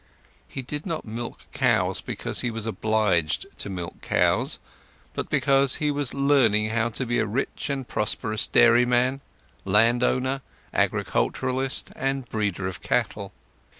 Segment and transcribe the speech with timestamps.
[0.47, 4.57] He did not milk cows because he was obliged to milk cows,
[5.13, 9.21] but because he was learning to be a rich and prosperous dairyman,
[9.63, 10.41] landowner,
[10.73, 13.31] agriculturist, and breeder of cattle.